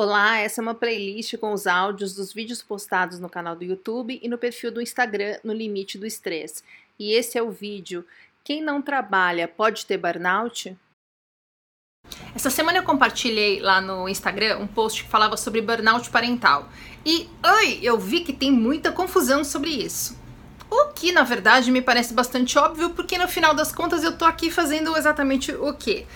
Olá, 0.00 0.38
essa 0.38 0.60
é 0.60 0.62
uma 0.62 0.76
playlist 0.76 1.36
com 1.38 1.52
os 1.52 1.66
áudios 1.66 2.14
dos 2.14 2.32
vídeos 2.32 2.62
postados 2.62 3.18
no 3.18 3.28
canal 3.28 3.56
do 3.56 3.64
YouTube 3.64 4.20
e 4.22 4.28
no 4.28 4.38
perfil 4.38 4.70
do 4.70 4.80
Instagram 4.80 5.38
no 5.42 5.52
Limite 5.52 5.98
do 5.98 6.06
Estresse. 6.06 6.62
E 6.96 7.10
esse 7.14 7.36
é 7.36 7.42
o 7.42 7.50
vídeo 7.50 8.06
Quem 8.44 8.62
não 8.62 8.80
trabalha 8.80 9.48
pode 9.48 9.84
ter 9.84 9.98
burnout? 9.98 10.76
Essa 12.32 12.48
semana 12.48 12.78
eu 12.78 12.84
compartilhei 12.84 13.58
lá 13.58 13.80
no 13.80 14.08
Instagram 14.08 14.58
um 14.58 14.68
post 14.68 15.02
que 15.02 15.10
falava 15.10 15.36
sobre 15.36 15.60
burnout 15.60 16.08
parental. 16.10 16.68
E, 17.04 17.28
ai, 17.42 17.80
eu 17.82 17.98
vi 17.98 18.20
que 18.20 18.32
tem 18.32 18.52
muita 18.52 18.92
confusão 18.92 19.42
sobre 19.42 19.70
isso. 19.70 20.16
O 20.70 20.92
que, 20.92 21.10
na 21.10 21.24
verdade, 21.24 21.72
me 21.72 21.82
parece 21.82 22.14
bastante 22.14 22.56
óbvio, 22.56 22.90
porque 22.90 23.18
no 23.18 23.26
final 23.26 23.52
das 23.52 23.72
contas 23.72 24.04
eu 24.04 24.16
tô 24.16 24.24
aqui 24.24 24.48
fazendo 24.48 24.96
exatamente 24.96 25.50
o 25.50 25.74
quê? 25.74 26.06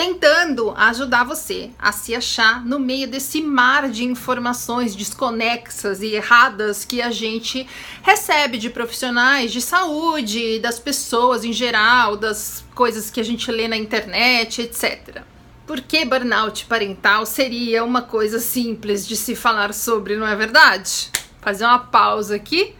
Tentando 0.00 0.70
ajudar 0.78 1.24
você 1.24 1.68
a 1.78 1.92
se 1.92 2.14
achar 2.14 2.64
no 2.64 2.80
meio 2.80 3.06
desse 3.06 3.42
mar 3.42 3.90
de 3.90 4.02
informações 4.02 4.96
desconexas 4.96 6.00
e 6.00 6.14
erradas 6.14 6.86
que 6.86 7.02
a 7.02 7.10
gente 7.10 7.68
recebe 8.00 8.56
de 8.56 8.70
profissionais 8.70 9.52
de 9.52 9.60
saúde, 9.60 10.58
das 10.58 10.78
pessoas 10.78 11.44
em 11.44 11.52
geral, 11.52 12.16
das 12.16 12.64
coisas 12.74 13.10
que 13.10 13.20
a 13.20 13.22
gente 13.22 13.52
lê 13.52 13.68
na 13.68 13.76
internet, 13.76 14.62
etc. 14.62 15.20
Porque 15.66 16.06
burnout 16.06 16.64
parental 16.64 17.26
seria 17.26 17.84
uma 17.84 18.00
coisa 18.00 18.38
simples 18.38 19.06
de 19.06 19.16
se 19.16 19.36
falar 19.36 19.74
sobre, 19.74 20.16
não 20.16 20.26
é 20.26 20.34
verdade? 20.34 21.10
Fazer 21.42 21.66
uma 21.66 21.78
pausa 21.78 22.36
aqui 22.36 22.74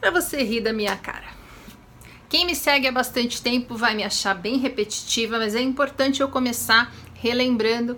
para 0.00 0.10
você 0.10 0.42
rir 0.42 0.62
da 0.62 0.72
minha 0.72 0.96
cara. 0.96 1.27
Quem 2.28 2.44
me 2.44 2.54
segue 2.54 2.86
há 2.86 2.92
bastante 2.92 3.40
tempo 3.40 3.74
vai 3.74 3.94
me 3.94 4.04
achar 4.04 4.34
bem 4.34 4.58
repetitiva, 4.58 5.38
mas 5.38 5.54
é 5.54 5.62
importante 5.62 6.20
eu 6.20 6.28
começar 6.28 6.92
relembrando 7.14 7.96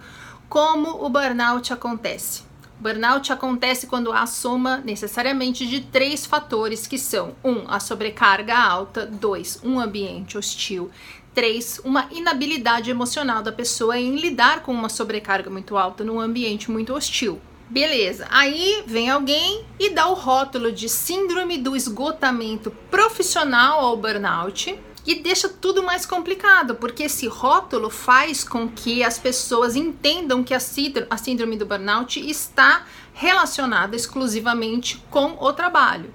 como 0.48 1.04
o 1.04 1.08
burnout 1.08 1.72
acontece. 1.72 2.42
O 2.78 2.82
burnout 2.82 3.32
acontece 3.32 3.88
quando 3.88 4.12
há 4.12 4.24
soma 4.26 4.76
necessariamente 4.84 5.66
de 5.66 5.80
três 5.80 6.26
fatores 6.26 6.86
que 6.86 6.96
são: 6.96 7.34
um, 7.44 7.64
a 7.66 7.80
sobrecarga 7.80 8.56
alta, 8.56 9.04
dois, 9.04 9.60
um 9.64 9.80
ambiente 9.80 10.38
hostil, 10.38 10.92
três, 11.34 11.80
uma 11.84 12.06
inabilidade 12.12 12.88
emocional 12.88 13.42
da 13.42 13.50
pessoa 13.50 13.98
em 13.98 14.14
lidar 14.14 14.62
com 14.62 14.72
uma 14.72 14.88
sobrecarga 14.88 15.50
muito 15.50 15.76
alta 15.76 16.04
num 16.04 16.20
ambiente 16.20 16.70
muito 16.70 16.94
hostil. 16.94 17.40
Beleza. 17.70 18.26
Aí 18.30 18.82
vem 18.84 19.08
alguém 19.08 19.64
e 19.78 19.90
dá 19.90 20.08
o 20.08 20.14
rótulo 20.14 20.72
de 20.72 20.88
síndrome 20.88 21.56
do 21.56 21.76
esgotamento 21.76 22.72
profissional 22.90 23.78
ao 23.78 23.96
burnout 23.96 24.76
e 25.06 25.14
deixa 25.14 25.48
tudo 25.48 25.80
mais 25.80 26.04
complicado, 26.04 26.74
porque 26.74 27.04
esse 27.04 27.28
rótulo 27.28 27.88
faz 27.88 28.42
com 28.42 28.68
que 28.68 29.04
as 29.04 29.20
pessoas 29.20 29.76
entendam 29.76 30.42
que 30.42 30.52
a 30.52 30.58
síndrome 30.58 31.56
do 31.56 31.64
burnout 31.64 32.18
está 32.28 32.84
relacionada 33.14 33.94
exclusivamente 33.94 35.00
com 35.08 35.36
o 35.40 35.52
trabalho. 35.52 36.12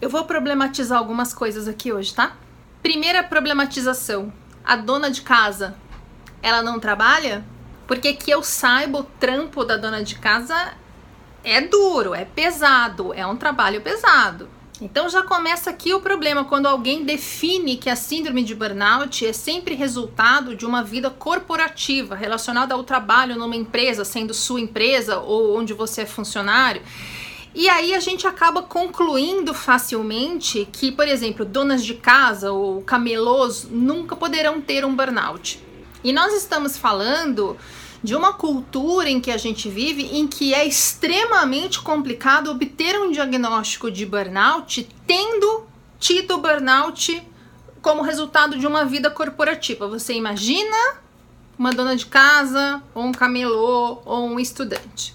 Eu 0.00 0.10
vou 0.10 0.24
problematizar 0.24 0.98
algumas 0.98 1.32
coisas 1.32 1.68
aqui 1.68 1.92
hoje, 1.92 2.12
tá? 2.12 2.36
Primeira 2.82 3.22
problematização: 3.22 4.32
a 4.64 4.74
dona 4.74 5.08
de 5.08 5.22
casa, 5.22 5.76
ela 6.42 6.64
não 6.64 6.80
trabalha? 6.80 7.44
Porque 7.86 8.12
que 8.12 8.32
eu 8.32 8.42
saiba, 8.42 8.98
o 8.98 9.04
trampo 9.04 9.64
da 9.64 9.76
dona 9.76 10.02
de 10.02 10.16
casa 10.16 10.74
é 11.46 11.60
duro, 11.60 12.12
é 12.12 12.24
pesado, 12.24 13.14
é 13.14 13.24
um 13.24 13.36
trabalho 13.36 13.80
pesado. 13.80 14.48
Então 14.80 15.08
já 15.08 15.22
começa 15.22 15.70
aqui 15.70 15.94
o 15.94 16.00
problema 16.00 16.44
quando 16.44 16.66
alguém 16.66 17.04
define 17.04 17.76
que 17.76 17.88
a 17.88 17.94
síndrome 17.94 18.42
de 18.42 18.52
burnout 18.52 19.24
é 19.24 19.32
sempre 19.32 19.76
resultado 19.76 20.56
de 20.56 20.66
uma 20.66 20.82
vida 20.82 21.08
corporativa 21.08 22.16
relacionada 22.16 22.74
ao 22.74 22.82
trabalho 22.82 23.36
numa 23.36 23.54
empresa, 23.54 24.04
sendo 24.04 24.34
sua 24.34 24.60
empresa 24.60 25.20
ou 25.20 25.56
onde 25.56 25.72
você 25.72 26.02
é 26.02 26.06
funcionário. 26.06 26.82
E 27.54 27.70
aí 27.70 27.94
a 27.94 28.00
gente 28.00 28.26
acaba 28.26 28.60
concluindo 28.62 29.54
facilmente 29.54 30.68
que, 30.72 30.90
por 30.90 31.06
exemplo, 31.06 31.44
donas 31.44 31.84
de 31.84 31.94
casa 31.94 32.50
ou 32.50 32.82
camelôs 32.82 33.68
nunca 33.70 34.16
poderão 34.16 34.60
ter 34.60 34.84
um 34.84 34.96
burnout. 34.96 35.62
E 36.02 36.12
nós 36.12 36.34
estamos 36.34 36.76
falando 36.76 37.56
de 38.06 38.14
uma 38.14 38.32
cultura 38.32 39.10
em 39.10 39.20
que 39.20 39.32
a 39.32 39.36
gente 39.36 39.68
vive 39.68 40.16
em 40.16 40.28
que 40.28 40.54
é 40.54 40.64
extremamente 40.64 41.80
complicado 41.80 42.52
obter 42.52 42.96
um 43.00 43.10
diagnóstico 43.10 43.90
de 43.90 44.06
burnout 44.06 44.88
tendo 45.04 45.66
tido 45.98 46.38
burnout 46.38 47.20
como 47.82 48.02
resultado 48.02 48.56
de 48.60 48.64
uma 48.64 48.84
vida 48.84 49.10
corporativa. 49.10 49.88
Você 49.88 50.14
imagina 50.14 50.98
uma 51.58 51.72
dona 51.72 51.96
de 51.96 52.06
casa, 52.06 52.80
ou 52.94 53.02
um 53.02 53.12
camelô, 53.12 54.00
ou 54.04 54.28
um 54.28 54.38
estudante. 54.38 55.12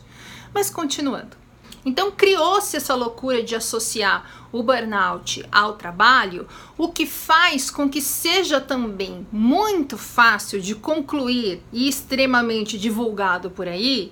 Mas 0.54 0.70
continuando. 0.70 1.41
Então 1.84 2.12
criou-se 2.12 2.78
essa 2.78 2.94
loucura 2.94 3.42
de 3.42 3.56
associar 3.56 4.48
o 4.52 4.62
burnout 4.62 5.44
ao 5.52 5.74
trabalho, 5.74 6.48
o 6.78 6.90
que 6.90 7.06
faz 7.06 7.72
com 7.72 7.90
que 7.90 8.02
seja 8.02 8.62
também 8.62 9.26
muito 9.32 9.98
fácil 9.98 10.62
de 10.62 10.76
concluir 10.76 11.64
e 11.72 11.88
extremamente 11.88 12.78
divulgado 12.78 13.50
por 13.50 13.68
aí 13.68 14.12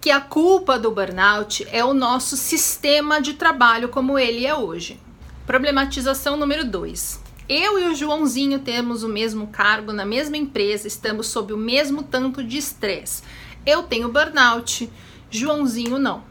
que 0.00 0.10
a 0.10 0.20
culpa 0.20 0.78
do 0.78 0.90
burnout 0.90 1.66
é 1.70 1.84
o 1.84 1.92
nosso 1.92 2.34
sistema 2.34 3.20
de 3.20 3.34
trabalho 3.34 3.90
como 3.90 4.18
ele 4.18 4.46
é 4.46 4.54
hoje. 4.54 4.98
Problematização 5.46 6.38
número 6.38 6.64
2. 6.64 7.20
Eu 7.46 7.78
e 7.78 7.88
o 7.88 7.94
Joãozinho 7.94 8.60
temos 8.60 9.02
o 9.02 9.08
mesmo 9.08 9.48
cargo 9.48 9.92
na 9.92 10.06
mesma 10.06 10.38
empresa, 10.38 10.86
estamos 10.86 11.26
sob 11.26 11.52
o 11.52 11.56
mesmo 11.56 12.02
tanto 12.02 12.42
de 12.42 12.56
estresse. 12.56 13.22
Eu 13.66 13.82
tenho 13.82 14.08
burnout, 14.08 14.90
Joãozinho 15.30 15.98
não. 15.98 16.29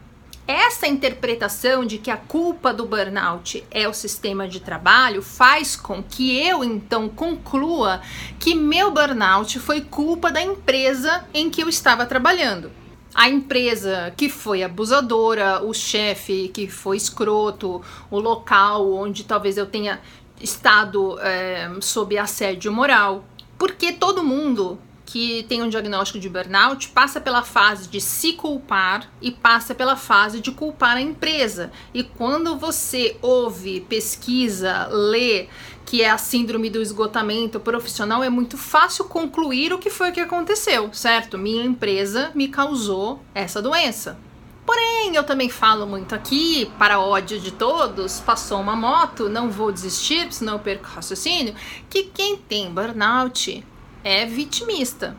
Essa 0.52 0.88
interpretação 0.88 1.86
de 1.86 1.96
que 1.96 2.10
a 2.10 2.16
culpa 2.16 2.74
do 2.74 2.84
burnout 2.84 3.64
é 3.70 3.86
o 3.86 3.94
sistema 3.94 4.48
de 4.48 4.58
trabalho 4.58 5.22
faz 5.22 5.76
com 5.76 6.02
que 6.02 6.36
eu 6.44 6.64
então 6.64 7.08
conclua 7.08 8.00
que 8.36 8.52
meu 8.52 8.90
burnout 8.90 9.60
foi 9.60 9.80
culpa 9.80 10.28
da 10.28 10.42
empresa 10.42 11.24
em 11.32 11.48
que 11.48 11.62
eu 11.62 11.68
estava 11.68 12.04
trabalhando. 12.04 12.72
A 13.14 13.28
empresa 13.28 14.12
que 14.16 14.28
foi 14.28 14.64
abusadora, 14.64 15.62
o 15.62 15.72
chefe 15.72 16.48
que 16.48 16.66
foi 16.66 16.96
escroto, 16.96 17.80
o 18.10 18.18
local 18.18 18.92
onde 18.92 19.22
talvez 19.22 19.56
eu 19.56 19.66
tenha 19.66 20.00
estado 20.40 21.16
é, 21.20 21.70
sob 21.80 22.18
assédio 22.18 22.72
moral. 22.72 23.24
Porque 23.56 23.92
todo 23.92 24.24
mundo 24.24 24.80
que 25.10 25.44
tem 25.48 25.60
um 25.60 25.68
diagnóstico 25.68 26.20
de 26.20 26.28
burnout 26.28 26.88
passa 26.90 27.20
pela 27.20 27.42
fase 27.42 27.88
de 27.88 28.00
se 28.00 28.34
culpar 28.34 29.10
e 29.20 29.32
passa 29.32 29.74
pela 29.74 29.96
fase 29.96 30.40
de 30.40 30.52
culpar 30.52 30.98
a 30.98 31.00
empresa. 31.00 31.72
E 31.92 32.04
quando 32.04 32.56
você 32.56 33.16
ouve, 33.20 33.80
pesquisa, 33.80 34.86
lê 34.86 35.48
que 35.84 36.00
é 36.00 36.08
a 36.08 36.16
síndrome 36.16 36.70
do 36.70 36.80
esgotamento 36.80 37.58
profissional, 37.58 38.22
é 38.22 38.30
muito 38.30 38.56
fácil 38.56 39.04
concluir 39.06 39.72
o 39.72 39.78
que 39.78 39.90
foi 39.90 40.12
que 40.12 40.20
aconteceu, 40.20 40.88
certo? 40.92 41.36
Minha 41.36 41.64
empresa 41.64 42.30
me 42.32 42.46
causou 42.46 43.20
essa 43.34 43.60
doença. 43.60 44.16
Porém, 44.64 45.16
eu 45.16 45.24
também 45.24 45.48
falo 45.48 45.88
muito 45.88 46.14
aqui, 46.14 46.70
para 46.78 47.00
ódio 47.00 47.40
de 47.40 47.50
todos, 47.50 48.20
passou 48.20 48.60
uma 48.60 48.76
moto, 48.76 49.28
não 49.28 49.50
vou 49.50 49.72
desistir, 49.72 50.32
senão 50.32 50.52
eu 50.52 50.58
perco 50.60 50.86
raciocínio, 50.86 51.56
que 51.88 52.04
quem 52.04 52.36
tem 52.36 52.70
burnout 52.70 53.66
é 54.04 54.26
vitimista. 54.26 55.16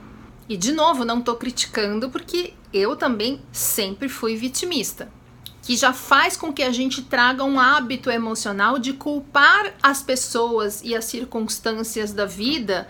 E 0.47 0.57
de 0.57 0.71
novo, 0.71 1.05
não 1.05 1.19
estou 1.19 1.35
criticando 1.35 2.09
porque 2.09 2.53
eu 2.73 2.95
também 2.95 3.41
sempre 3.51 4.09
fui 4.09 4.35
vitimista. 4.35 5.11
Que 5.61 5.77
já 5.77 5.93
faz 5.93 6.35
com 6.35 6.51
que 6.51 6.63
a 6.63 6.71
gente 6.71 7.03
traga 7.03 7.43
um 7.43 7.59
hábito 7.59 8.09
emocional 8.09 8.79
de 8.79 8.93
culpar 8.93 9.73
as 9.81 10.01
pessoas 10.01 10.81
e 10.83 10.95
as 10.95 11.05
circunstâncias 11.05 12.11
da 12.11 12.25
vida 12.25 12.87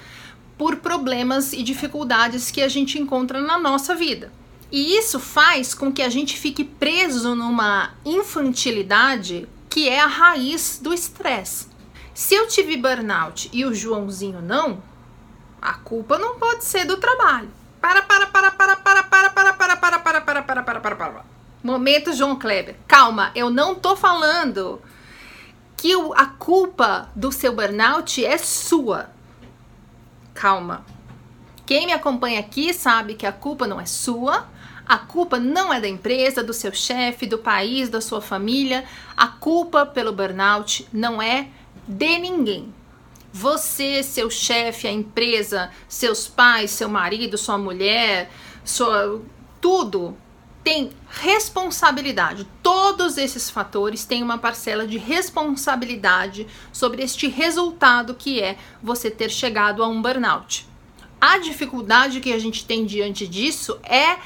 por 0.57 0.77
problemas 0.77 1.53
e 1.53 1.63
dificuldades 1.63 2.49
que 2.49 2.61
a 2.61 2.69
gente 2.69 2.99
encontra 2.99 3.41
na 3.41 3.59
nossa 3.59 3.93
vida. 3.95 4.31
E 4.71 4.97
isso 4.97 5.19
faz 5.19 5.73
com 5.73 5.91
que 5.91 6.01
a 6.01 6.09
gente 6.09 6.37
fique 6.37 6.63
preso 6.63 7.35
numa 7.35 7.91
infantilidade 8.05 9.47
que 9.69 9.89
é 9.89 9.99
a 9.99 10.07
raiz 10.07 10.79
do 10.81 10.93
estresse. 10.93 11.67
Se 12.13 12.35
eu 12.35 12.47
tive 12.47 12.77
burnout 12.77 13.49
e 13.51 13.65
o 13.65 13.73
Joãozinho 13.73 14.41
não, 14.41 14.81
a 15.61 15.73
culpa 15.73 16.17
não 16.17 16.39
pode 16.39 16.65
ser 16.65 16.85
do 16.85 16.97
trabalho. 16.97 17.49
Para, 17.79 18.01
para, 18.01 18.27
para, 18.27 18.51
para, 18.51 18.75
para, 18.75 19.03
para, 19.03 19.29
para, 19.29 19.53
para, 19.53 19.53
para, 19.53 19.99
para, 19.99 20.21
para, 20.21 20.21
para, 20.21 20.63
para, 20.63 20.81
para, 20.81 20.95
para. 20.95 21.25
Momento 21.63 22.13
João 22.13 22.37
Kleber. 22.37 22.75
Calma, 22.87 23.31
eu 23.35 23.49
não 23.49 23.75
tô 23.75 23.95
falando 23.95 24.81
que 25.77 25.93
a 26.15 26.25
culpa 26.25 27.09
do 27.15 27.31
seu 27.31 27.53
burnout 27.55 28.23
é 28.25 28.37
sua. 28.37 29.09
Calma. 30.33 30.83
Quem 31.65 31.85
me 31.85 31.93
acompanha 31.93 32.39
aqui 32.39 32.73
sabe 32.73 33.13
que 33.13 33.25
a 33.25 33.31
culpa 33.31 33.67
não 33.67 33.79
é 33.79 33.85
sua, 33.85 34.47
a 34.85 34.97
culpa 34.97 35.39
não 35.39 35.73
é 35.73 35.79
da 35.79 35.87
empresa, 35.87 36.43
do 36.43 36.53
seu 36.53 36.73
chefe, 36.73 37.25
do 37.25 37.37
país, 37.37 37.89
da 37.89 38.01
sua 38.01 38.21
família. 38.21 38.83
A 39.15 39.27
culpa 39.27 39.85
pelo 39.85 40.11
burnout 40.11 40.87
não 40.91 41.21
é 41.21 41.47
de 41.87 42.17
ninguém. 42.17 42.73
Você, 43.33 44.03
seu 44.03 44.29
chefe, 44.29 44.87
a 44.87 44.91
empresa, 44.91 45.71
seus 45.87 46.27
pais, 46.27 46.71
seu 46.71 46.89
marido, 46.89 47.37
sua 47.37 47.57
mulher, 47.57 48.29
sua 48.63 49.21
tudo 49.61 50.17
tem 50.63 50.91
responsabilidade. 51.09 52.47
Todos 52.61 53.17
esses 53.17 53.49
fatores 53.49 54.05
têm 54.05 54.21
uma 54.21 54.37
parcela 54.37 54.85
de 54.85 54.97
responsabilidade 54.97 56.47
sobre 56.71 57.01
este 57.03 57.27
resultado 57.27 58.13
que 58.13 58.41
é 58.41 58.57
você 58.81 59.09
ter 59.09 59.29
chegado 59.29 59.83
a 59.83 59.87
um 59.87 60.01
burnout. 60.01 60.67
A 61.19 61.37
dificuldade 61.37 62.19
que 62.19 62.33
a 62.33 62.39
gente 62.39 62.65
tem 62.65 62.85
diante 62.85 63.27
disso 63.27 63.79
é 63.83 64.17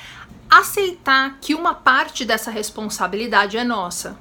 aceitar 0.50 1.38
que 1.42 1.56
uma 1.56 1.74
parte 1.74 2.24
dessa 2.24 2.52
responsabilidade 2.52 3.58
é 3.58 3.64
nossa. 3.64 4.18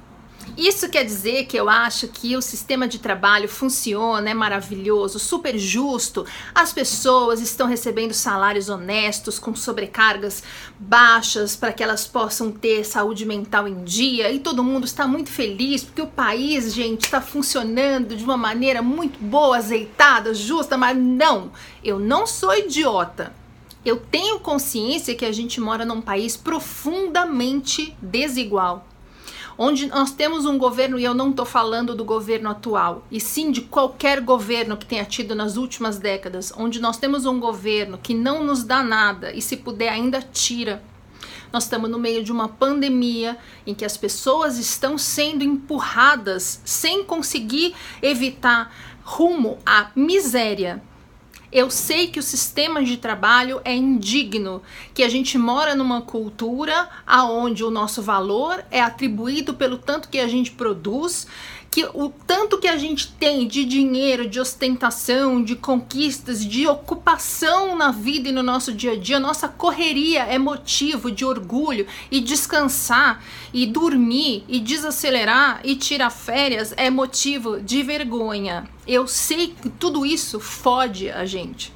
Isso 0.57 0.87
quer 0.87 1.03
dizer 1.03 1.47
que 1.47 1.57
eu 1.57 1.69
acho 1.69 2.07
que 2.07 2.37
o 2.37 2.41
sistema 2.41 2.87
de 2.87 2.97
trabalho 2.97 3.49
funciona, 3.49 4.29
é 4.29 4.33
maravilhoso, 4.33 5.19
super 5.19 5.57
justo. 5.57 6.25
As 6.53 6.71
pessoas 6.71 7.41
estão 7.41 7.67
recebendo 7.67 8.13
salários 8.13 8.69
honestos, 8.69 9.37
com 9.37 9.53
sobrecargas 9.53 10.43
baixas, 10.79 11.57
para 11.57 11.73
que 11.73 11.83
elas 11.83 12.07
possam 12.07 12.51
ter 12.51 12.85
saúde 12.85 13.25
mental 13.25 13.67
em 13.67 13.83
dia. 13.83 14.31
E 14.31 14.39
todo 14.39 14.63
mundo 14.63 14.85
está 14.85 15.05
muito 15.05 15.29
feliz 15.29 15.83
porque 15.83 16.01
o 16.01 16.07
país, 16.07 16.73
gente, 16.73 17.03
está 17.03 17.19
funcionando 17.19 18.15
de 18.15 18.23
uma 18.23 18.37
maneira 18.37 18.81
muito 18.81 19.19
boa, 19.19 19.57
azeitada, 19.57 20.33
justa. 20.33 20.77
Mas 20.77 20.97
não, 20.97 21.51
eu 21.83 21.99
não 21.99 22.25
sou 22.25 22.55
idiota. 22.55 23.33
Eu 23.83 23.97
tenho 23.97 24.39
consciência 24.39 25.15
que 25.15 25.25
a 25.25 25.33
gente 25.33 25.59
mora 25.59 25.83
num 25.83 26.01
país 26.01 26.37
profundamente 26.37 27.93
desigual 28.01 28.87
onde 29.57 29.87
nós 29.87 30.11
temos 30.11 30.45
um 30.45 30.57
governo, 30.57 30.99
e 30.99 31.03
eu 31.03 31.13
não 31.13 31.29
estou 31.29 31.45
falando 31.45 31.95
do 31.95 32.03
governo 32.03 32.49
atual, 32.49 33.05
e 33.09 33.19
sim 33.19 33.51
de 33.51 33.61
qualquer 33.61 34.21
governo 34.21 34.77
que 34.77 34.85
tenha 34.85 35.05
tido 35.05 35.35
nas 35.35 35.57
últimas 35.57 35.97
décadas, 35.97 36.53
onde 36.57 36.79
nós 36.79 36.97
temos 36.97 37.25
um 37.25 37.39
governo 37.39 37.97
que 37.97 38.13
não 38.13 38.43
nos 38.43 38.63
dá 38.63 38.83
nada 38.83 39.33
e, 39.33 39.41
se 39.41 39.57
puder, 39.57 39.89
ainda 39.89 40.21
tira. 40.21 40.83
Nós 41.51 41.63
estamos 41.63 41.89
no 41.89 41.97
meio 41.97 42.23
de 42.23 42.31
uma 42.31 42.49
pandemia 42.49 43.37
em 43.65 43.73
que 43.73 43.85
as 43.85 43.95
pessoas 43.95 44.57
estão 44.57 44.97
sendo 44.97 45.43
empurradas 45.43 46.61
sem 46.65 47.03
conseguir 47.03 47.73
evitar 48.01 48.73
rumo 49.03 49.57
à 49.65 49.91
miséria 49.95 50.81
eu 51.55 51.69
sei 51.71 52.07
que 52.07 52.19
o 52.19 52.23
sistema 52.23 52.83
de 52.83 52.97
trabalho 52.97 53.61
é 53.63 53.73
indigno, 53.73 54.61
que 54.93 55.01
a 55.01 55.07
gente 55.07 55.37
mora 55.37 55.73
numa 55.73 56.01
cultura 56.01 56.89
aonde 57.07 57.63
o 57.63 57.71
nosso 57.71 58.01
valor 58.01 58.61
é 58.69 58.81
atribuído 58.81 59.53
pelo 59.53 59.77
tanto 59.77 60.09
que 60.09 60.19
a 60.19 60.27
gente 60.27 60.51
produz, 60.51 61.25
que 61.75 61.85
o 61.93 62.09
tanto 62.25 62.57
que 62.57 62.69
a 62.69 62.77
gente 62.77 63.11
tem 63.11 63.45
de 63.45 63.65
dinheiro, 63.65 64.29
de 64.29 64.39
ostentação, 64.39 65.43
de 65.43 65.57
conquistas, 65.57 66.45
de 66.45 66.65
ocupação 66.65 67.75
na 67.75 67.91
vida 67.91 68.29
e 68.29 68.31
no 68.31 68.41
nosso 68.41 68.71
dia 68.71 68.93
a 68.93 68.95
dia, 68.95 69.19
nossa 69.19 69.49
correria 69.49 70.21
é 70.23 70.37
motivo 70.37 71.11
de 71.11 71.25
orgulho 71.25 71.85
e 72.09 72.21
descansar 72.21 73.21
e 73.53 73.65
dormir 73.65 74.45
e 74.47 74.57
desacelerar 74.61 75.59
e 75.65 75.75
tirar 75.75 76.11
férias 76.11 76.73
é 76.77 76.89
motivo 76.89 77.59
de 77.59 77.83
vergonha. 77.83 78.69
Eu 78.87 79.05
sei 79.05 79.47
que 79.47 79.67
tudo 79.67 80.05
isso 80.05 80.39
fode 80.39 81.09
a 81.09 81.25
gente. 81.25 81.73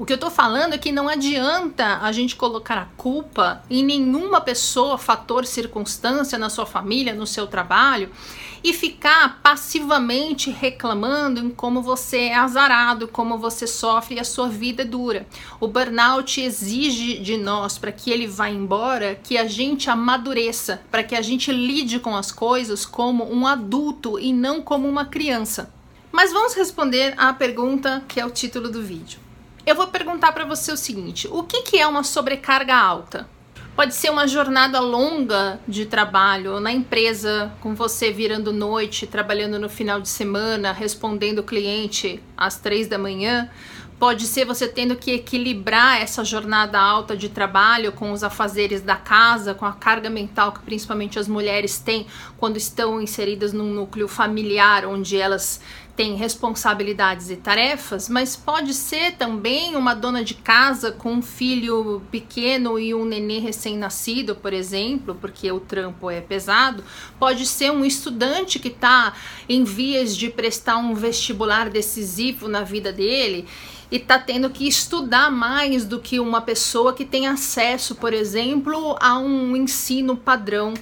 O 0.00 0.06
que 0.06 0.12
eu 0.12 0.18
tô 0.18 0.30
falando 0.30 0.74
é 0.74 0.78
que 0.78 0.92
não 0.92 1.08
adianta 1.08 1.98
a 1.98 2.12
gente 2.12 2.36
colocar 2.36 2.78
a 2.78 2.84
culpa 2.96 3.64
em 3.68 3.82
nenhuma 3.84 4.40
pessoa, 4.40 4.96
fator, 4.96 5.44
circunstância 5.44 6.38
na 6.38 6.48
sua 6.48 6.64
família, 6.64 7.12
no 7.12 7.26
seu 7.26 7.48
trabalho 7.48 8.08
e 8.62 8.72
ficar 8.72 9.40
passivamente 9.42 10.52
reclamando 10.52 11.40
em 11.40 11.50
como 11.50 11.82
você 11.82 12.26
é 12.26 12.36
azarado, 12.36 13.08
como 13.08 13.38
você 13.38 13.66
sofre 13.66 14.14
e 14.14 14.20
a 14.20 14.24
sua 14.24 14.48
vida 14.48 14.82
é 14.82 14.84
dura. 14.84 15.26
O 15.58 15.66
burnout 15.66 16.40
exige 16.40 17.18
de 17.18 17.36
nós 17.36 17.76
para 17.76 17.90
que 17.90 18.12
ele 18.12 18.28
vá 18.28 18.48
embora 18.48 19.16
que 19.16 19.36
a 19.36 19.48
gente 19.48 19.90
amadureça, 19.90 20.80
para 20.92 21.02
que 21.02 21.16
a 21.16 21.22
gente 21.22 21.50
lide 21.50 21.98
com 21.98 22.14
as 22.14 22.30
coisas 22.30 22.86
como 22.86 23.24
um 23.24 23.48
adulto 23.48 24.16
e 24.16 24.32
não 24.32 24.62
como 24.62 24.88
uma 24.88 25.06
criança. 25.06 25.74
Mas 26.12 26.32
vamos 26.32 26.54
responder 26.54 27.14
à 27.16 27.32
pergunta 27.32 28.04
que 28.06 28.20
é 28.20 28.24
o 28.24 28.30
título 28.30 28.70
do 28.70 28.80
vídeo 28.80 29.26
eu 29.68 29.74
vou 29.74 29.88
perguntar 29.88 30.32
para 30.32 30.46
você 30.46 30.72
o 30.72 30.76
seguinte: 30.76 31.28
o 31.30 31.42
que, 31.42 31.62
que 31.62 31.78
é 31.78 31.86
uma 31.86 32.02
sobrecarga 32.02 32.74
alta? 32.74 33.28
Pode 33.76 33.94
ser 33.94 34.10
uma 34.10 34.26
jornada 34.26 34.80
longa 34.80 35.60
de 35.68 35.86
trabalho 35.86 36.58
na 36.58 36.72
empresa, 36.72 37.52
com 37.60 37.74
você 37.76 38.10
virando 38.10 38.52
noite, 38.52 39.06
trabalhando 39.06 39.56
no 39.58 39.68
final 39.68 40.00
de 40.00 40.08
semana, 40.08 40.72
respondendo 40.72 41.40
o 41.40 41.44
cliente 41.44 42.20
às 42.36 42.56
três 42.56 42.88
da 42.88 42.98
manhã. 42.98 43.48
Pode 43.98 44.26
ser 44.26 44.44
você 44.44 44.66
tendo 44.66 44.96
que 44.96 45.12
equilibrar 45.12 46.00
essa 46.00 46.24
jornada 46.24 46.78
alta 46.80 47.16
de 47.16 47.28
trabalho 47.28 47.92
com 47.92 48.10
os 48.10 48.24
afazeres 48.24 48.80
da 48.80 48.96
casa, 48.96 49.54
com 49.54 49.66
a 49.66 49.72
carga 49.72 50.08
mental 50.08 50.52
que 50.52 50.60
principalmente 50.60 51.18
as 51.18 51.28
mulheres 51.28 51.78
têm 51.78 52.06
quando 52.36 52.56
estão 52.56 53.00
inseridas 53.00 53.52
num 53.52 53.72
núcleo 53.72 54.08
familiar 54.08 54.86
onde 54.86 55.16
elas 55.16 55.60
tem 55.98 56.14
responsabilidades 56.14 57.28
e 57.28 57.34
tarefas, 57.34 58.08
mas 58.08 58.36
pode 58.36 58.72
ser 58.72 59.16
também 59.16 59.74
uma 59.74 59.94
dona 59.94 60.22
de 60.22 60.32
casa 60.32 60.92
com 60.92 61.14
um 61.14 61.22
filho 61.22 62.00
pequeno 62.08 62.78
e 62.78 62.94
um 62.94 63.04
nenê 63.04 63.40
recém-nascido, 63.40 64.36
por 64.36 64.52
exemplo, 64.52 65.16
porque 65.20 65.50
o 65.50 65.58
trampo 65.58 66.08
é 66.08 66.20
pesado. 66.20 66.84
Pode 67.18 67.44
ser 67.44 67.72
um 67.72 67.84
estudante 67.84 68.60
que 68.60 68.68
está 68.68 69.12
em 69.48 69.64
vias 69.64 70.16
de 70.16 70.30
prestar 70.30 70.76
um 70.76 70.94
vestibular 70.94 71.68
decisivo 71.68 72.46
na 72.46 72.62
vida 72.62 72.92
dele 72.92 73.48
e 73.90 73.96
está 73.96 74.20
tendo 74.20 74.48
que 74.50 74.68
estudar 74.68 75.32
mais 75.32 75.84
do 75.84 75.98
que 75.98 76.20
uma 76.20 76.40
pessoa 76.40 76.92
que 76.92 77.04
tem 77.04 77.26
acesso, 77.26 77.96
por 77.96 78.12
exemplo, 78.12 78.96
a 79.00 79.18
um 79.18 79.56
ensino 79.56 80.16
padrão 80.16 80.74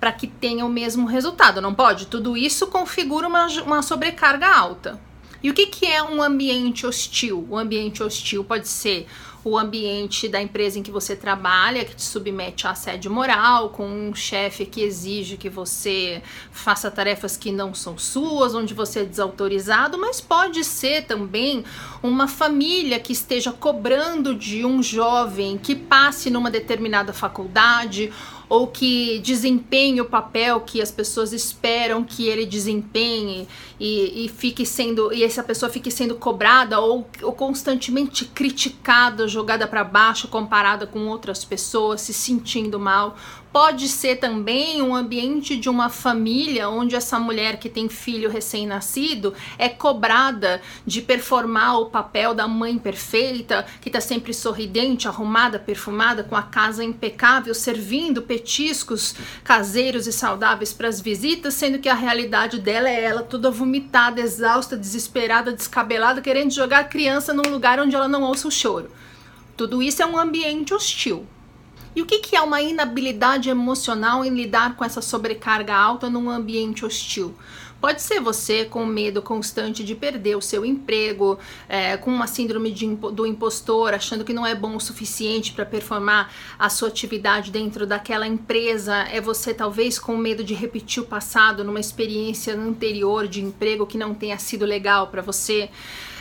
para 0.00 0.12
que 0.12 0.26
tenha 0.26 0.64
o 0.64 0.68
mesmo 0.68 1.06
resultado, 1.06 1.60
não 1.60 1.74
pode? 1.74 2.06
Tudo 2.06 2.36
isso 2.36 2.66
configura 2.68 3.28
uma, 3.28 3.46
uma 3.62 3.82
sobrecarga 3.82 4.48
alta. 4.48 4.98
E 5.42 5.50
o 5.50 5.54
que, 5.54 5.66
que 5.66 5.86
é 5.86 6.02
um 6.02 6.22
ambiente 6.22 6.86
hostil? 6.86 7.46
O 7.48 7.56
ambiente 7.56 8.02
hostil 8.02 8.42
pode 8.42 8.68
ser 8.68 9.06
o 9.42 9.58
ambiente 9.58 10.28
da 10.28 10.40
empresa 10.40 10.78
em 10.78 10.82
que 10.82 10.90
você 10.90 11.16
trabalha, 11.16 11.84
que 11.84 11.94
te 11.94 12.02
submete 12.02 12.66
a 12.66 12.70
assédio 12.70 13.10
moral, 13.10 13.70
com 13.70 13.86
um 13.86 14.14
chefe 14.14 14.66
que 14.66 14.82
exige 14.82 15.38
que 15.38 15.48
você 15.48 16.22
faça 16.50 16.90
tarefas 16.90 17.38
que 17.38 17.50
não 17.50 17.72
são 17.72 17.96
suas, 17.96 18.54
onde 18.54 18.74
você 18.74 19.00
é 19.00 19.04
desautorizado, 19.04 19.96
mas 19.98 20.20
pode 20.20 20.62
ser 20.62 21.06
também 21.06 21.64
uma 22.02 22.28
família 22.28 23.00
que 23.00 23.12
esteja 23.12 23.50
cobrando 23.50 24.34
de 24.34 24.64
um 24.64 24.82
jovem 24.82 25.56
que 25.56 25.74
passe 25.74 26.28
numa 26.28 26.50
determinada 26.50 27.12
faculdade 27.14 28.12
ou 28.50 28.66
que 28.66 29.20
desempenhe 29.20 30.00
o 30.00 30.04
papel 30.04 30.60
que 30.60 30.82
as 30.82 30.90
pessoas 30.90 31.32
esperam 31.32 32.02
que 32.02 32.26
ele 32.26 32.44
desempenhe 32.44 33.46
e, 33.78 34.24
e 34.24 34.28
fique 34.28 34.66
sendo 34.66 35.12
e 35.12 35.22
essa 35.22 35.40
pessoa 35.40 35.70
fique 35.70 35.88
sendo 35.88 36.16
cobrada 36.16 36.80
ou, 36.80 37.08
ou 37.22 37.32
constantemente 37.32 38.24
criticada, 38.24 39.28
jogada 39.28 39.68
para 39.68 39.84
baixo, 39.84 40.26
comparada 40.26 40.84
com 40.84 41.06
outras 41.06 41.44
pessoas, 41.44 42.00
se 42.00 42.12
sentindo 42.12 42.78
mal 42.78 43.16
Pode 43.52 43.88
ser 43.88 44.16
também 44.16 44.80
um 44.80 44.94
ambiente 44.94 45.56
de 45.56 45.68
uma 45.68 45.88
família 45.88 46.68
onde 46.68 46.94
essa 46.94 47.18
mulher 47.18 47.58
que 47.58 47.68
tem 47.68 47.88
filho 47.88 48.30
recém-nascido 48.30 49.34
é 49.58 49.68
cobrada 49.68 50.62
de 50.86 51.02
performar 51.02 51.80
o 51.80 51.86
papel 51.86 52.32
da 52.32 52.46
mãe 52.46 52.78
perfeita, 52.78 53.66
que 53.80 53.88
está 53.88 54.00
sempre 54.00 54.32
sorridente, 54.32 55.08
arrumada, 55.08 55.58
perfumada, 55.58 56.22
com 56.22 56.36
a 56.36 56.44
casa 56.44 56.84
impecável, 56.84 57.52
servindo 57.52 58.22
petiscos 58.22 59.16
caseiros 59.42 60.06
e 60.06 60.12
saudáveis 60.12 60.72
para 60.72 60.86
as 60.86 61.00
visitas, 61.00 61.54
sendo 61.54 61.80
que 61.80 61.88
a 61.88 61.94
realidade 61.94 62.60
dela 62.60 62.88
é 62.88 63.02
ela 63.02 63.24
toda 63.24 63.50
vomitada, 63.50 64.20
exausta, 64.20 64.76
desesperada, 64.76 65.52
descabelada, 65.52 66.20
querendo 66.20 66.52
jogar 66.52 66.80
a 66.80 66.84
criança 66.84 67.34
num 67.34 67.50
lugar 67.50 67.80
onde 67.80 67.96
ela 67.96 68.06
não 68.06 68.22
ouça 68.22 68.46
o 68.46 68.50
choro. 68.52 68.92
Tudo 69.56 69.82
isso 69.82 70.00
é 70.00 70.06
um 70.06 70.16
ambiente 70.16 70.72
hostil. 70.72 71.26
E 71.94 72.02
o 72.02 72.06
que, 72.06 72.20
que 72.20 72.36
é 72.36 72.40
uma 72.40 72.62
inabilidade 72.62 73.50
emocional 73.50 74.24
em 74.24 74.30
lidar 74.30 74.76
com 74.76 74.84
essa 74.84 75.02
sobrecarga 75.02 75.74
alta 75.74 76.08
num 76.08 76.30
ambiente 76.30 76.84
hostil? 76.84 77.34
Pode 77.80 78.02
ser 78.02 78.20
você 78.20 78.66
com 78.66 78.84
medo 78.84 79.22
constante 79.22 79.82
de 79.82 79.94
perder 79.94 80.36
o 80.36 80.42
seu 80.42 80.66
emprego, 80.66 81.38
é, 81.66 81.96
com 81.96 82.10
uma 82.10 82.26
síndrome 82.26 82.70
de, 82.70 82.86
do 82.86 83.26
impostor, 83.26 83.94
achando 83.94 84.22
que 84.22 84.34
não 84.34 84.46
é 84.46 84.54
bom 84.54 84.76
o 84.76 84.80
suficiente 84.80 85.52
para 85.52 85.64
performar 85.64 86.30
a 86.58 86.68
sua 86.68 86.88
atividade 86.88 87.50
dentro 87.50 87.86
daquela 87.86 88.26
empresa. 88.26 88.96
É 89.10 89.18
você 89.18 89.54
talvez 89.54 89.98
com 89.98 90.14
medo 90.16 90.44
de 90.44 90.52
repetir 90.52 91.02
o 91.02 91.06
passado 91.06 91.64
numa 91.64 91.80
experiência 91.80 92.54
anterior 92.54 93.26
de 93.26 93.40
emprego 93.40 93.86
que 93.86 93.96
não 93.96 94.12
tenha 94.12 94.38
sido 94.38 94.66
legal 94.66 95.06
para 95.06 95.22
você. 95.22 95.70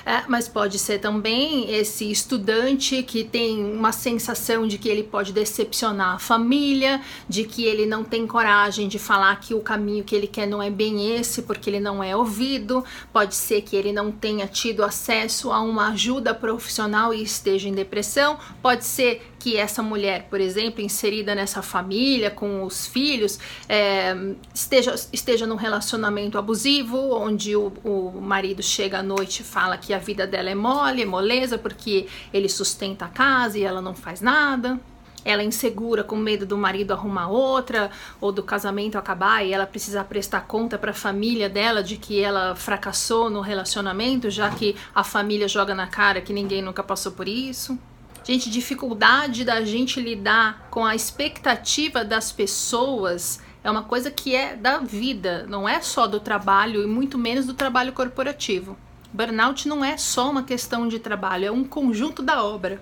É, 0.06 0.24
mas 0.28 0.48
pode 0.48 0.80
ser 0.80 1.00
também 1.00 1.72
esse 1.72 2.10
estudante 2.10 3.04
que 3.04 3.24
tem 3.24 3.64
uma 3.64 3.92
sensação 3.92 4.68
de 4.68 4.78
que 4.78 4.90
ele 4.90 5.04
pode 5.04 5.32
decepcionar 5.32 6.16
a 6.16 6.20
família, 6.20 7.02
de 7.28 7.44
que 7.44 7.66
ele 7.66 7.86
não 7.86 8.04
tem 8.04 8.26
coragem 8.26 8.88
de 8.88 8.98
falar 8.98 9.40
que 9.40 9.54
o 9.54 9.60
caminho 9.60 10.04
que 10.04 10.16
ele 10.16 10.28
quer 10.28 10.48
não 10.48 10.64
é 10.64 10.70
bem 10.70 11.16
esse, 11.16 11.44
porque 11.50 11.68
ele 11.68 11.80
não 11.80 12.04
é 12.04 12.16
ouvido. 12.16 12.86
Pode 13.12 13.34
ser 13.34 13.64
que 13.64 13.76
ele 13.76 13.92
não 13.92 14.12
tenha 14.12 14.46
tido 14.46 14.84
acesso 14.84 15.52
a 15.52 15.60
uma 15.62 15.90
ajuda 15.90 16.32
profissional 16.32 17.12
e 17.12 17.24
esteja 17.24 17.68
em 17.68 17.74
depressão. 17.74 18.38
Pode 18.62 18.86
ser 18.86 19.32
que 19.40 19.58
essa 19.58 19.82
mulher, 19.82 20.28
por 20.30 20.40
exemplo, 20.40 20.80
inserida 20.80 21.34
nessa 21.34 21.64
família, 21.64 22.30
com 22.30 22.64
os 22.64 22.86
filhos, 22.86 23.40
é, 23.68 24.16
esteja, 24.54 24.94
esteja 25.12 25.48
num 25.48 25.56
relacionamento 25.56 26.38
abusivo, 26.38 27.16
onde 27.16 27.56
o, 27.56 27.74
o 27.84 28.22
marido 28.22 28.62
chega 28.62 29.00
à 29.00 29.04
noite 29.04 29.40
e 29.40 29.44
fala 29.44 29.76
que 29.76 29.92
a 29.92 29.98
vida 29.98 30.28
dela 30.28 30.52
é 30.52 30.56
mole, 30.56 31.02
é 31.02 31.06
moleza, 31.06 31.58
porque 31.58 32.06
ele 32.32 32.48
sustenta 32.48 33.06
a 33.06 33.10
casa 33.10 33.58
e 33.58 33.64
ela 33.64 33.82
não 33.82 33.96
faz 33.96 34.22
nada 34.22 34.80
ela 35.26 35.42
é 35.42 35.46
insegura, 35.46 36.04
com 36.04 36.16
medo 36.16 36.46
do 36.46 36.58
marido 36.58 36.94
arrumar 36.94 37.28
outra 37.28 37.92
ou 38.20 38.32
do 38.32 38.44
casamento 38.44 38.98
acabar 38.98 39.46
e 39.46 39.54
ela 39.54 39.66
precisar 39.66 40.04
prestar 40.06 40.42
conta 40.42 40.78
para 40.78 40.92
a 40.92 40.94
família 40.94 41.50
dela 41.50 41.84
de 41.84 41.98
que 41.98 42.22
ela 42.22 42.56
fracassou 42.56 43.30
no 43.30 43.42
relacionamento, 43.42 44.30
já 44.30 44.50
que 44.50 44.76
a 44.94 45.04
família 45.04 45.48
joga 45.48 45.76
na 45.76 45.88
cara 45.88 46.22
que 46.22 46.34
ninguém 46.34 46.62
nunca 46.62 46.84
passou 46.84 47.12
por 47.12 47.28
isso. 47.28 47.78
Gente, 48.24 48.50
dificuldade 48.50 49.44
da 49.44 49.64
gente 49.64 50.00
lidar 50.00 50.68
com 50.70 50.86
a 50.86 50.96
expectativa 50.96 52.06
das 52.06 52.32
pessoas 52.32 53.42
é 53.64 53.70
uma 53.70 53.84
coisa 53.84 54.10
que 54.12 54.36
é 54.36 54.56
da 54.56 54.78
vida, 54.78 55.46
não 55.50 55.68
é 55.68 55.82
só 55.82 56.08
do 56.08 56.20
trabalho 56.20 56.84
e 56.84 56.88
muito 56.88 57.18
menos 57.18 57.46
do 57.46 57.54
trabalho 57.54 57.92
corporativo. 57.92 58.78
Burnout 59.12 59.68
não 59.68 59.84
é 59.84 59.98
só 59.98 60.30
uma 60.30 60.44
questão 60.44 60.88
de 60.88 61.00
trabalho, 61.00 61.46
é 61.46 61.52
um 61.52 61.64
conjunto 61.64 62.22
da 62.22 62.44
obra. 62.44 62.82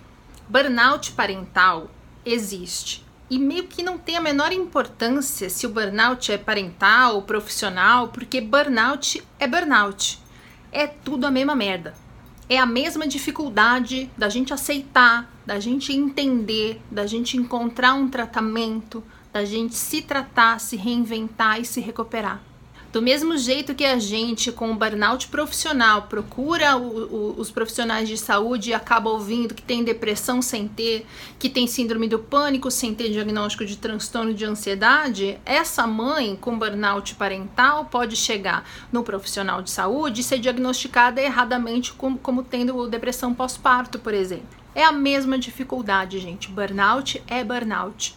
Burnout 0.50 1.13
parental 1.13 1.89
existe. 2.31 3.05
E 3.29 3.38
meio 3.38 3.67
que 3.67 3.84
não 3.84 3.98
tem 3.98 4.15
a 4.15 4.22
menor 4.22 4.53
importância 4.53 5.50
se 5.50 5.65
o 5.65 5.69
burnout 5.69 6.31
é 6.31 6.38
parental 6.38 7.15
ou 7.15 7.22
profissional, 7.24 8.07
porque 8.07 8.39
burnout 8.39 9.22
é 9.38 9.48
burnout. 9.48 10.19
É 10.72 10.88
tudo 10.88 11.25
a 11.25 11.31
mesma 11.31 11.55
merda. 11.55 11.93
É 12.50 12.57
a 12.57 12.65
mesma 12.65 13.05
dificuldade 13.05 14.10
da 14.17 14.29
gente 14.29 14.53
aceitar, 14.53 15.29
da 15.46 15.60
gente 15.60 15.91
entender, 15.91 16.81
da 16.89 17.05
gente 17.05 17.36
encontrar 17.36 17.93
um 17.96 18.10
tratamento, 18.10 19.03
da 19.34 19.43
gente 19.43 19.75
se 19.75 20.01
tratar, 20.01 20.60
se 20.60 20.77
reinventar 20.77 21.60
e 21.60 21.65
se 21.65 21.81
recuperar. 21.81 22.41
Do 22.91 23.01
mesmo 23.01 23.38
jeito 23.38 23.75
que 23.75 23.84
a 23.84 24.00
gente, 24.00 24.50
com 24.51 24.72
o 24.72 24.75
burnout 24.75 25.27
profissional, 25.27 26.03
procura 26.03 26.77
o, 26.77 27.34
o, 27.34 27.36
os 27.38 27.51
profissionais 27.51 28.08
de 28.08 28.17
saúde 28.17 28.70
e 28.70 28.74
acaba 28.74 29.10
ouvindo 29.10 29.53
que 29.53 29.62
tem 29.62 29.84
depressão 29.84 30.41
sem 30.41 30.67
ter, 30.70 31.06
que 31.38 31.50
tem 31.50 31.67
síndrome 31.67 32.08
do 32.08 32.17
pânico 32.17 32.72
sem 32.72 32.96
ter 32.96 33.10
diagnóstico 33.10 33.65
de 33.65 33.75
transtorno 33.77 34.34
de 34.34 34.46
ansiedade, 34.46 35.38
essa 35.46 35.86
mãe 35.86 36.38
com 36.39 36.58
burnout 36.58 37.15
parental 37.15 37.86
pode 37.86 38.15
chegar 38.15 38.63
no 38.91 39.03
profissional 39.03 39.62
de 39.62 39.70
saúde 39.70 40.22
e 40.22 40.24
ser 40.24 40.39
diagnosticada 40.39 41.22
erradamente 41.22 41.91
como, 41.91 42.17
como 42.17 42.41
tendo 42.41 42.88
depressão 42.88 43.34
pós-parto, 43.34 44.00
por 44.00 44.13
exemplo. 44.13 44.48
É 44.74 44.84
a 44.84 44.91
mesma 44.91 45.38
dificuldade, 45.38 46.20
gente. 46.20 46.50
Burnout 46.50 47.22
é 47.27 47.44
burnout. 47.44 48.15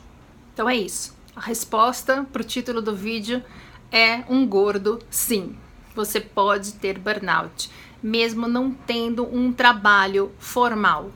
Então 0.54 0.68
é 0.68 0.76
isso. 0.76 1.18
A 1.34 1.40
resposta 1.40 2.26
para 2.32 2.42
o 2.42 2.44
título 2.44 2.80
do 2.80 2.94
vídeo 2.94 3.42
é 3.92 4.24
um 4.28 4.46
gordo, 4.46 4.98
sim. 5.10 5.56
Você 5.94 6.20
pode 6.20 6.74
ter 6.74 6.98
burnout, 6.98 7.70
mesmo 8.02 8.46
não 8.46 8.72
tendo 8.72 9.24
um 9.24 9.52
trabalho 9.52 10.32
formal. 10.38 11.10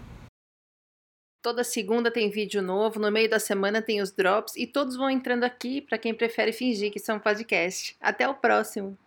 Toda 1.43 1.63
segunda 1.63 2.11
tem 2.11 2.31
vídeo 2.31 2.63
novo, 2.63 2.99
no 2.99 3.13
meio 3.13 3.29
da 3.29 3.39
semana 3.39 3.83
tem 3.83 4.01
os 4.01 4.11
drops 4.11 4.57
e 4.57 4.67
todos 4.67 4.97
vão 4.97 5.11
entrando 5.11 5.45
aqui 5.45 5.83
para 5.83 5.99
quem 5.99 6.15
prefere 6.15 6.53
fingir 6.53 6.91
que 6.91 6.99
são 6.99 7.19
podcast. 7.19 7.95
Até 8.01 8.27
o 8.27 8.35
próximo! 8.35 8.99